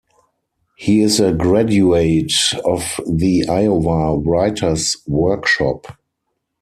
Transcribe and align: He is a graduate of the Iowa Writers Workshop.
He 0.77 1.01
is 1.01 1.19
a 1.19 1.31
graduate 1.31 2.33
of 2.65 2.99
the 3.07 3.45
Iowa 3.47 4.17
Writers 4.17 4.97
Workshop. 5.05 5.95